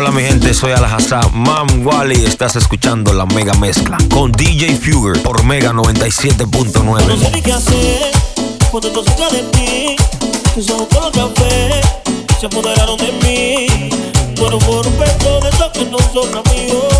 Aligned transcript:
Hola 0.00 0.12
mi 0.12 0.22
gente, 0.22 0.54
soy 0.54 0.72
Alhazab 0.72 1.30
Mam 1.34 1.86
Wally 1.86 2.24
estás 2.24 2.56
escuchando 2.56 3.12
la 3.12 3.26
Mega 3.26 3.52
Mezcla 3.52 3.98
con 4.10 4.32
DJ 4.32 4.74
Fugger 4.76 5.22
por 5.22 5.44
Mega 5.44 5.74
97.9. 5.74 7.06
No 7.06 7.16
sé 7.18 7.30
ni 7.30 7.42
qué 7.42 7.52
hacer 7.52 8.10
cuando 8.70 8.88
estoy 8.88 9.04
cerca 9.04 9.28
de 9.28 9.42
ti. 9.42 9.96
Tus 10.54 10.70
ojos 10.70 10.88
color 10.88 11.12
café 11.12 11.82
se 12.40 12.46
apoderaron 12.46 12.96
de 12.96 13.12
mí. 13.12 13.90
Pero 14.36 14.58
por 14.60 14.86
un 14.86 14.98
beso 14.98 15.38
de 15.42 15.50
esos 15.50 15.68
que 15.72 15.84
no 15.84 15.98
son 16.14 16.28
amigos. 16.34 16.94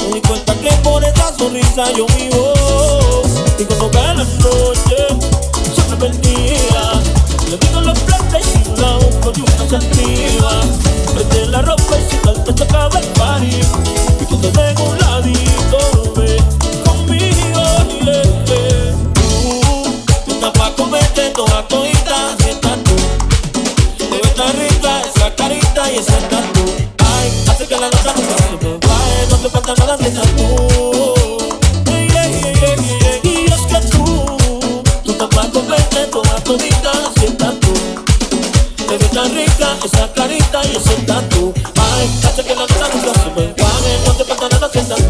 Me 0.00 0.14
di 0.14 0.20
cuenta 0.22 0.52
que 0.56 0.72
por 0.82 1.04
esa 1.04 1.32
sonrisa 1.38 1.92
yo 1.92 2.06
vivo. 2.18 3.22
Y 3.56 3.64
cuando 3.66 3.90
cae 3.92 4.16
la 4.16 4.24
noche, 4.24 4.96
se 5.76 5.90
me 5.90 5.94
bendiga. 5.94 7.00
Le 7.48 7.56
digo 7.56 7.80
los 7.82 7.98
plantas 8.00 8.42
y 8.42 8.68
un 8.68 8.82
lado 8.82 9.10
con 9.20 9.40
una 9.40 9.68
sentía. 9.70 10.13
te 14.52 14.62
dejo 14.62 14.83
lo 44.64 44.70
que 44.70 45.03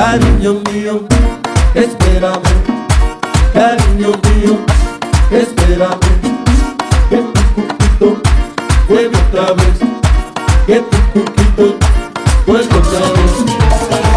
Cariño 0.00 0.62
mío, 0.72 1.02
espérame. 1.74 2.40
Cariño 3.52 4.12
mío, 4.24 4.58
espérame. 5.30 6.10
Que 7.10 7.18
tu 7.18 7.42
cuquito 7.54 8.22
vuelve 8.88 9.18
otra 9.28 9.52
vez. 9.52 9.78
Que 10.66 10.80
tu 10.80 10.96
cuquito 11.12 11.76
vuelve 12.46 12.78
otra 12.78 13.00
vez. 13.12 13.34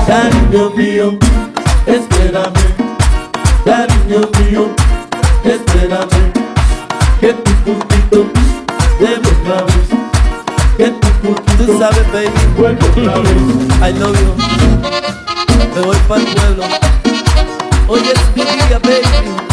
Cariño 0.07 0.69
mío, 0.69 1.19
espérame. 1.85 2.63
Cariño 3.65 4.21
mío, 4.39 4.69
espérame. 5.43 6.31
Que 7.19 7.33
tu 7.33 7.51
cuquito 7.65 8.31
vuelve 9.01 9.29
otra 9.41 9.65
vez. 9.65 9.87
Que 10.77 10.91
tu 10.91 11.07
cuquito, 11.19 11.65
tú 11.65 11.77
sabes, 11.77 12.09
baby. 12.13 12.29
Vuelve 12.57 12.85
otra 12.85 13.19
vez. 13.19 13.31
I 13.81 13.99
love 13.99 14.17
you 14.17 15.02
me 15.75 15.81
voy 15.81 15.97
para 16.07 16.21
el 16.21 16.35
pueblo. 16.35 16.63
Hoy 17.87 18.01
es 18.01 18.35
mi 18.35 18.43
día, 18.43 18.79
baby. 18.79 19.52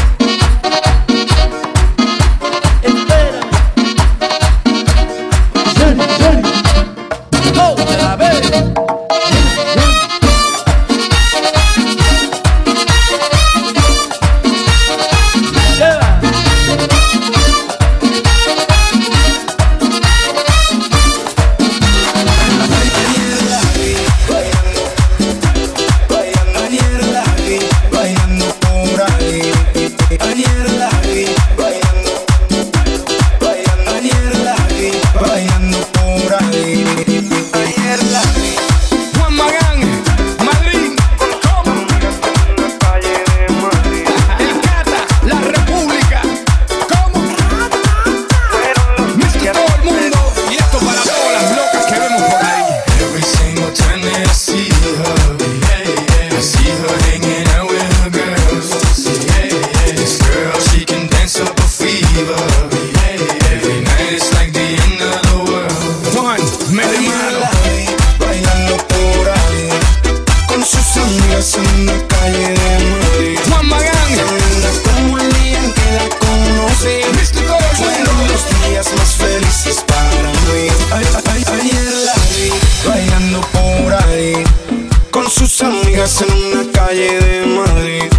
calle 86.90 87.20
de 87.20 87.46
Madrid. 87.46 88.10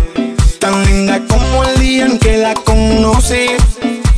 Tan 0.59 0.85
linda 0.85 1.19
como 1.27 1.65
el 1.65 1.77
día 1.77 2.05
en 2.05 2.17
que 2.17 2.37
la 2.37 2.53
conocí. 2.53 3.47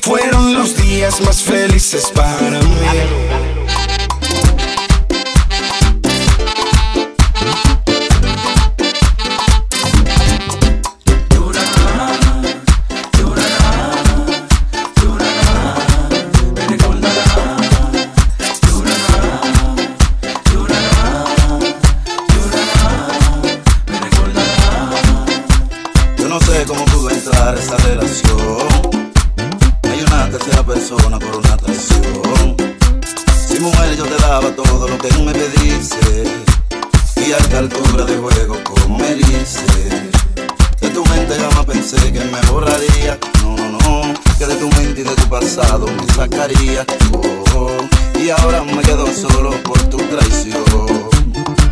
Fueron 0.02 0.54
los 0.54 0.78
días 0.78 1.22
más 1.22 1.42
felices 1.42 2.12
para 2.14 2.43
pasado 45.56 45.86
me 45.86 46.14
sacaría 46.14 46.86
oh, 47.54 47.68
y 48.20 48.30
ahora 48.32 48.64
me 48.64 48.82
quedo 48.82 49.06
solo 49.14 49.52
por 49.64 49.80
tu 49.84 49.98
traición 49.98 50.64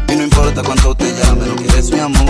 y 0.07 0.15
no 0.15 0.23
importa 0.23 0.61
cuánto 0.61 0.93
te 0.93 1.11
llame 1.15 1.47
no 1.47 1.55
quieres 1.55 1.91
mi 1.91 1.99
amor 1.99 2.27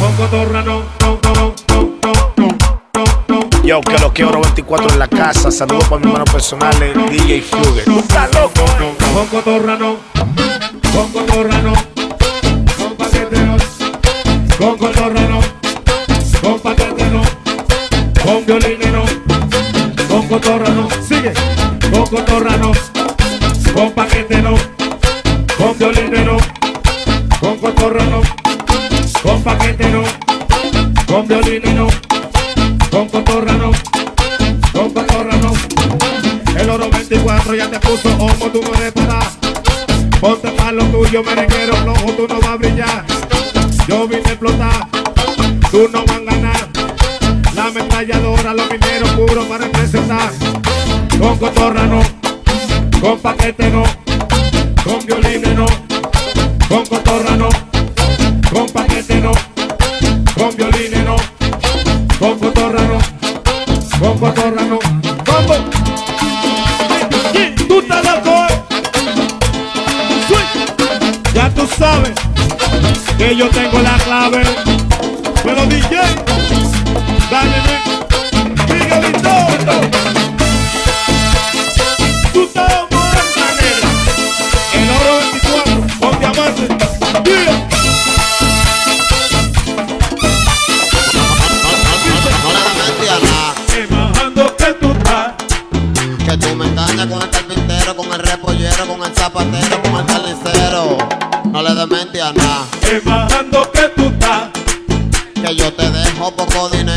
Con 0.00 0.12
cotorra 0.16 0.62
no, 0.62 0.82
no, 1.00 1.18
no, 1.22 1.32
no, 1.34 1.54
no, 1.68 2.28
no, 2.36 2.56
no, 2.94 3.04
no. 3.28 3.62
Yo, 3.62 3.80
que 3.82 3.98
lo 3.98 4.12
que 4.14 4.24
oro 4.24 4.40
24 4.40 4.90
en 4.90 4.98
la 4.98 5.08
casa. 5.08 5.50
Saludos 5.50 5.84
para 5.88 6.00
mis 6.00 6.12
manos 6.12 6.30
personales, 6.30 6.94
DJ 7.10 7.42
Fugger. 7.42 7.84
Tú 7.84 7.98
estás 7.98 8.32
loco, 8.34 8.64
eh. 8.80 8.94
Con 9.14 9.26
cotorra 9.26 9.76
no, 9.76 9.96
cotorra 22.10 22.56
no, 22.56 22.72
con 23.74 23.92
paquete 23.92 24.40
no, 24.40 24.54
con 25.58 25.78
violines 25.78 26.24
no, 26.24 26.36
con 27.38 27.58
cotorra 27.58 28.04
no, 28.04 28.22
con 29.22 29.42
paquete 29.42 29.90
no, 29.90 30.02
con 31.06 31.28
violines 31.28 31.74
no, 31.74 31.86
con 32.90 33.08
cotorra 33.08 33.52
no, 33.52 33.72
con 34.72 34.90
cotorra 34.90 35.36
no. 35.36 35.52
El 36.58 36.70
oro 36.70 36.88
24 36.88 37.54
ya 37.54 37.70
te 37.70 37.78
puso 37.80 38.08
ojo, 38.18 38.50
tú 38.50 38.62
no 38.62 38.74
eres 38.74 38.92
para. 38.92 39.20
Ponte 40.20 40.48
pa' 40.48 40.72
lo 40.72 40.84
tuyo, 40.86 41.22
merenguero, 41.22 41.74
no, 41.84 41.92
tú 41.92 42.26
no 42.26 42.40
vas 42.40 42.48
a 42.48 42.56
brillar. 42.56 43.04
Yo 43.86 44.08
vine 44.08 44.22
a 44.24 44.30
explotar, 44.30 44.88
tú 45.70 45.88
no 45.92 46.04
vas 46.06 46.16
a 46.16 46.20
ganar. 46.20 46.68
La 47.54 47.66
ametralladora, 47.66 48.54
los 48.54 48.70
mineros 48.70 49.10
puros 49.10 49.44
para 49.44 49.64
representar. 49.64 50.32
Con 51.18 51.36
cotorra 51.36 51.84
no, 51.84 52.00
con 53.00 53.18
paquete 53.18 53.70
no, 53.70 53.82
con 54.84 55.04
violines 55.04 55.54
no, 55.56 55.66
con 56.68 56.86
cotorra 56.86 57.36
no, 57.36 57.48
con 58.52 58.66
paquete 58.68 59.20
no, 59.20 59.32
con 60.36 60.56
violines 60.56 61.04
no, 61.04 61.16
con 62.18 62.38
cotorra 62.38 62.82
no, 62.82 62.98
con 63.98 64.18
cotorra 64.18 64.62
no. 64.62 64.78
¡Vamos! 65.26 65.58
Tú 67.66 67.80
estás 67.80 68.04
loco, 68.04 68.46
eh. 68.48 68.64
Ya 71.34 71.50
tú 71.50 71.68
sabes 71.78 72.14
que 73.18 73.36
yo 73.36 73.48
tengo 73.50 73.80
la 73.80 73.98
clave. 73.98 74.57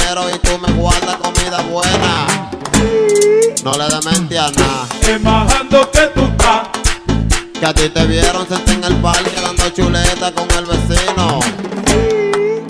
Dinero 0.02 0.30
y 0.34 0.38
tú 0.40 0.58
me 0.60 0.72
guardas 0.74 1.16
comida 1.18 1.62
buena. 1.70 2.28
No 3.64 3.74
le 3.74 3.88
dementi 3.88 4.38
a 4.38 4.50
nada. 4.52 4.88
Que 5.02 6.08
tú 6.08 6.22
estás. 6.22 6.70
Que 7.60 7.66
a 7.66 7.74
ti 7.74 7.90
te 7.90 8.06
vieron 8.08 8.48
sentar 8.48 8.76
en 8.76 8.84
el 8.84 8.96
parque 8.96 9.32
dando 9.42 9.70
chuleta 9.70 10.32
con 10.32 10.50
el 10.52 10.66
vecino. 10.66 11.40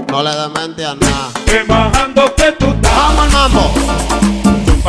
No 0.09 0.23
le 0.23 0.31
dementi 0.31 0.83
a 0.83 0.95
nada. 0.95 1.29
Bajando 1.67 2.35
que 2.35 2.51
tú 2.53 2.67
estás. 2.67 2.91
¡Vamos 2.91 3.25
al 3.25 3.31
mambo! 3.31 4.20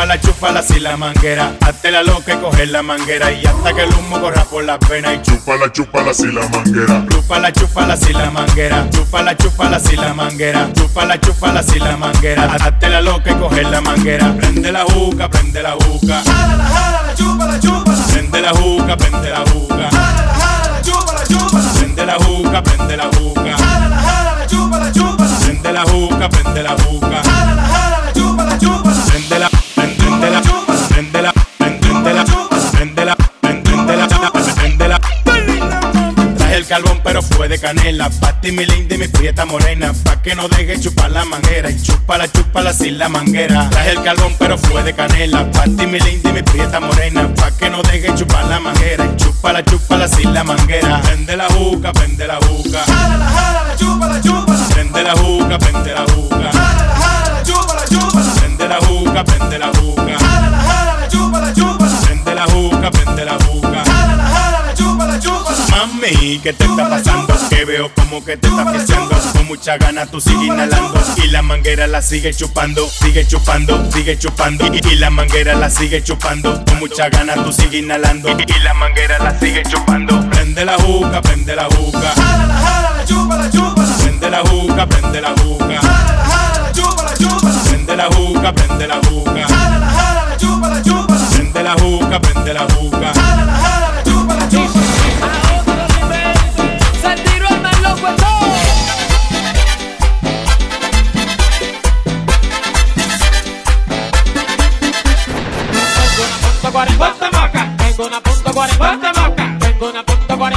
Chúpala, 0.02 0.20
chúpala 0.20 0.62
si 0.62 0.80
la 0.80 0.96
manguera. 0.96 1.52
Hazte 1.60 1.92
la 1.92 2.02
loca 2.02 2.34
y 2.34 2.36
coger 2.38 2.70
la 2.70 2.82
manguera. 2.82 3.30
Y 3.30 3.46
hasta 3.46 3.72
que 3.72 3.84
el 3.84 3.94
humo 3.94 4.20
corra 4.20 4.42
por 4.46 4.64
la 4.64 4.76
pena. 4.76 5.14
Y 5.14 5.22
Chúpala, 5.22 5.70
chúpala 5.70 6.12
si 6.12 6.26
la 6.26 6.48
manguera. 6.48 7.04
chúpala, 7.08 7.52
chúpala 7.52 7.96
si 7.96 8.12
la 8.12 8.28
manguera. 8.32 8.88
Chúpala, 8.90 9.36
chúpala 9.36 9.78
si 9.78 9.94
la 9.94 10.12
manguera. 10.12 10.68
Chúpala, 10.74 11.20
chúpala 11.20 11.62
si 11.62 11.78
la 11.78 11.96
manguera. 11.96 12.52
Hazte 12.52 12.88
la 12.88 13.00
loca 13.00 13.30
y 13.30 13.34
coger 13.36 13.66
la 13.66 13.80
manguera. 13.80 14.34
Prende 14.36 14.72
la 14.72 14.84
juca, 14.86 15.28
prende 15.28 15.62
la 15.62 15.70
juca. 15.74 16.24
Jálala, 16.24 16.64
jálala, 16.64 17.14
chúpala, 17.14 17.60
chúpala. 17.60 18.06
Prende 18.10 18.40
la 18.40 18.50
juca, 18.54 18.96
prende 18.96 19.30
la 19.30 19.44
juca. 19.52 19.88
Jálala, 19.88 20.34
jálala, 20.34 20.82
chúpala, 20.82 21.24
chúpala. 21.28 21.72
Prende 21.74 22.06
la 22.06 22.18
juca, 22.18 22.62
prende 22.64 22.96
la 22.96 23.04
juca. 23.04 23.56
Jálala, 23.56 24.02
jálala, 24.02 24.46
chúpala, 24.48 24.92
chúpala. 24.92 25.38
Prende 25.38 25.72
la 25.72 25.84
juca, 25.84 26.28
prende 26.28 26.62
la 26.64 26.76
juca. 26.76 27.11
De 37.52 37.58
canela. 37.58 38.08
Pati 38.08 38.50
mi 38.50 38.64
linda 38.64 38.94
y 38.94 38.98
mi 38.98 39.08
prieta 39.08 39.44
morena. 39.44 39.92
Pa' 40.04 40.22
que 40.22 40.34
no 40.34 40.48
deje 40.48 40.80
chupar 40.80 41.10
la 41.10 41.24
manguera. 41.24 41.70
Y 41.70 41.80
chúpala, 41.82 42.26
chúpala 42.28 42.72
sin 42.72 42.98
la 42.98 43.08
manguera. 43.08 43.68
Traje 43.70 43.90
el 43.90 44.02
carbón 44.02 44.34
pero 44.38 44.56
fue 44.56 44.82
de 44.82 44.94
canela. 44.94 45.50
Pati 45.52 45.86
mi 45.86 46.00
linda 46.00 46.30
y 46.30 46.32
mi 46.32 46.42
prieta 46.42 46.80
morena. 46.80 47.28
Pa' 47.34 47.50
que 47.50 47.68
no 47.68 47.82
deje 47.82 48.14
chupar 48.14 48.46
la 48.46 48.58
manguera. 48.58 49.04
Y 49.04 49.16
chúpala, 49.16 49.62
chúpala 49.64 50.08
sin 50.08 50.32
la 50.32 50.44
manguera. 50.44 51.02
Prende 51.02 51.36
la 51.36 51.46
juca, 51.48 51.92
prende 51.92 52.26
la 52.26 52.36
juca. 52.36 52.84
Jálala, 52.86 53.26
jálala, 53.26 53.76
chúpala, 53.76 54.20
chúpala. 54.22 54.68
Prende 54.68 55.02
la 55.02 55.12
juca, 55.12 55.58
prende 55.58 55.92
la 55.92 56.04
juca 56.06 56.61
Mami, 66.02 66.40
¿qué 66.40 66.52
te 66.52 66.64
está 66.64 66.88
pasando? 66.88 67.32
Que 67.48 67.64
veo 67.64 67.88
como 67.94 68.24
que 68.24 68.36
te 68.36 68.48
está 68.48 68.62
asfixiando 68.62 69.16
Con 69.34 69.46
mucha 69.46 69.76
gana 69.76 70.04
tú 70.06 70.20
sigues 70.20 70.48
inhalando. 70.48 71.00
Y 71.16 71.28
la 71.28 71.42
manguera 71.42 71.86
la 71.86 72.02
sigue 72.02 72.34
chupando 72.34 72.88
Sigue 72.88 73.24
chupando, 73.26 73.88
sigue 73.92 74.18
chupando. 74.18 74.66
Y, 74.66 74.96
la 74.96 75.10
manguera 75.10 75.54
la 75.54 75.70
sigue 75.70 76.02
chupando. 76.02 76.64
Con 76.64 76.80
mucha 76.80 77.08
gana 77.08 77.34
tú 77.34 77.52
sigues 77.52 77.82
inhalando. 77.82 78.30
Y, 78.30 78.42
y 78.42 78.58
la 78.64 78.74
manguera 78.74 79.18
la 79.20 79.38
sigue 79.38 79.62
chupando. 79.62 80.28
Prende 80.30 80.64
la 80.64 80.76
juca, 80.78 81.22
prende 81.22 81.54
la 81.54 81.64
juca. 81.66 82.12
Jálala, 82.16 82.54
jálala, 82.54 83.04
chúpala, 83.04 83.50
chúpala. 83.50 83.96
Prende 83.98 84.30
la 84.30 84.40
juca, 84.40 84.86
prende 84.88 85.20
la 85.20 85.30
juca. 85.30 85.66
Jálala, 85.66 86.24
jálala, 86.24 86.72
chúpala, 86.72 87.14
chúpala. 87.16 87.62
Prende 87.62 87.96
la 87.96 88.06
juca, 88.06 88.52
prende 88.52 88.88
la 88.88 88.96
juca 88.96 89.51
tengo 109.60 109.90
una 109.90 110.04
punta 110.04 110.36
por 110.36 110.52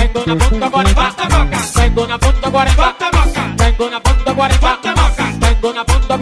tengo 0.00 0.22
una 0.24 0.36
punta 0.36 0.70
por 0.70 0.86
el 0.86 0.94
basta 0.94 1.28
maca, 1.28 1.58
tengo 1.76 2.02
una 2.04 2.18
punta 2.18 2.50
por 2.50 2.68
tengo 3.56 3.86
una 3.86 4.00
punta 4.00 4.34
tengo 5.40 5.70
una 5.70 5.84
punta 5.84 6.18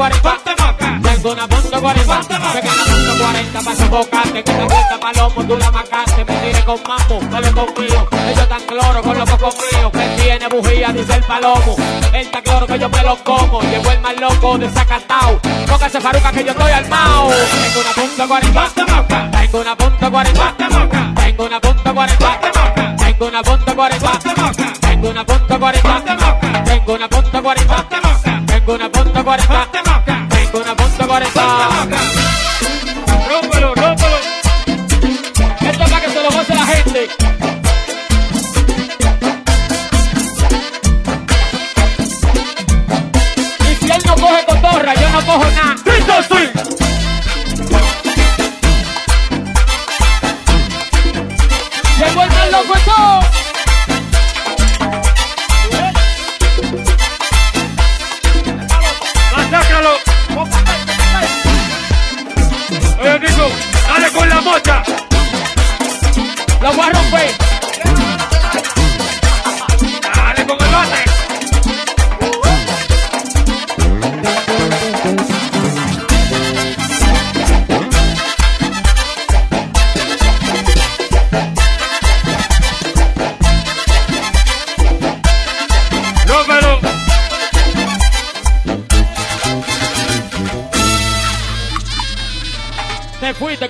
tengo 1.02 1.32
una 1.32 1.48
punta 1.48 1.78
una 1.78 2.02
que 4.42 4.52
te 4.52 4.66
cuesta 4.66 5.00
palomo, 5.00 5.44
tú 5.44 5.56
la 5.56 5.70
macaste, 5.70 6.24
me 6.24 6.36
tiré 6.36 6.64
con 6.64 6.78
mambo, 6.86 7.20
ellos 8.30 8.48
tan 8.48 8.60
cloro 8.66 9.02
con 9.02 9.18
los 9.18 9.28
que 9.92 10.22
tiene 10.22 10.48
bujía, 10.48 10.92
dice 10.92 11.14
el 11.14 11.24
palomo, 11.24 11.76
el 12.12 12.30
tan 12.30 12.42
cloro 12.42 12.66
que 12.66 12.78
yo 12.78 12.88
me 12.88 13.02
lo 13.02 13.16
como, 13.24 13.60
llegó 13.62 13.90
el 13.90 14.00
más 14.00 14.20
loco 14.20 14.58
faruca 16.00 16.32
que 16.32 16.44
yo 16.44 16.52
estoy 16.52 16.72
tengo 17.60 17.80
una 17.80 17.92
punta 17.92 18.26
por 18.26 18.52
basta 18.52 18.84
tengo 19.30 19.60
una 19.60 19.76
punta 19.76 20.10
por 20.10 20.26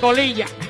polilla. 0.09 0.67